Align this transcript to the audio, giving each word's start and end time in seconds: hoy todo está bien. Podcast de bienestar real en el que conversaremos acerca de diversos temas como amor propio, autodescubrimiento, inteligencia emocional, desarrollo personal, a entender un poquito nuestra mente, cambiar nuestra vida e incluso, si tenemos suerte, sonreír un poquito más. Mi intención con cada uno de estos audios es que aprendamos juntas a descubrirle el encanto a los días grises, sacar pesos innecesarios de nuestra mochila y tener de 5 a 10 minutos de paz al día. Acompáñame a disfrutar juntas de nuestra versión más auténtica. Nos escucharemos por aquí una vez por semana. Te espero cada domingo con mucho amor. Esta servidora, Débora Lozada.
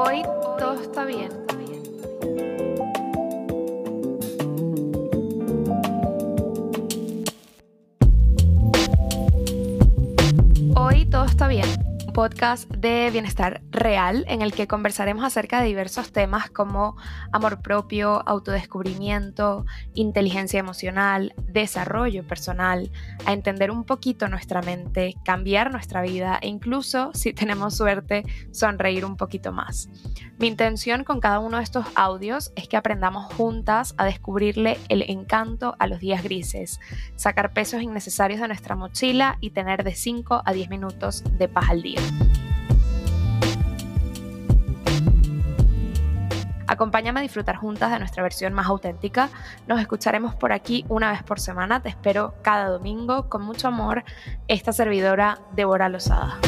hoy 0.00 0.22
todo 0.58 0.80
está 0.80 1.04
bien. 1.04 1.49
Podcast 12.12 12.70
de 12.70 13.10
bienestar 13.10 13.62
real 13.70 14.24
en 14.28 14.42
el 14.42 14.52
que 14.52 14.66
conversaremos 14.66 15.24
acerca 15.24 15.60
de 15.60 15.68
diversos 15.68 16.12
temas 16.12 16.50
como 16.50 16.96
amor 17.32 17.62
propio, 17.62 18.26
autodescubrimiento, 18.28 19.64
inteligencia 19.94 20.60
emocional, 20.60 21.34
desarrollo 21.46 22.26
personal, 22.26 22.90
a 23.26 23.32
entender 23.32 23.70
un 23.70 23.84
poquito 23.84 24.28
nuestra 24.28 24.62
mente, 24.62 25.16
cambiar 25.24 25.70
nuestra 25.70 26.02
vida 26.02 26.38
e 26.42 26.48
incluso, 26.48 27.10
si 27.14 27.32
tenemos 27.32 27.76
suerte, 27.76 28.24
sonreír 28.50 29.04
un 29.04 29.16
poquito 29.16 29.52
más. 29.52 29.88
Mi 30.38 30.46
intención 30.46 31.04
con 31.04 31.20
cada 31.20 31.38
uno 31.38 31.58
de 31.58 31.64
estos 31.64 31.86
audios 31.94 32.52
es 32.56 32.66
que 32.66 32.76
aprendamos 32.76 33.32
juntas 33.34 33.94
a 33.98 34.04
descubrirle 34.04 34.78
el 34.88 35.02
encanto 35.08 35.76
a 35.78 35.86
los 35.86 36.00
días 36.00 36.22
grises, 36.22 36.80
sacar 37.14 37.52
pesos 37.52 37.82
innecesarios 37.82 38.40
de 38.40 38.48
nuestra 38.48 38.74
mochila 38.74 39.36
y 39.40 39.50
tener 39.50 39.84
de 39.84 39.94
5 39.94 40.42
a 40.44 40.52
10 40.52 40.70
minutos 40.70 41.22
de 41.38 41.48
paz 41.48 41.68
al 41.68 41.82
día. 41.82 41.99
Acompáñame 46.70 47.20
a 47.20 47.22
disfrutar 47.22 47.56
juntas 47.56 47.90
de 47.90 47.98
nuestra 47.98 48.22
versión 48.22 48.54
más 48.54 48.66
auténtica. 48.68 49.28
Nos 49.66 49.80
escucharemos 49.80 50.34
por 50.34 50.52
aquí 50.52 50.86
una 50.88 51.10
vez 51.10 51.22
por 51.22 51.40
semana. 51.40 51.82
Te 51.82 51.88
espero 51.88 52.34
cada 52.42 52.68
domingo 52.68 53.28
con 53.28 53.42
mucho 53.42 53.68
amor. 53.68 54.04
Esta 54.48 54.72
servidora, 54.72 55.40
Débora 55.52 55.88
Lozada. 55.88 56.38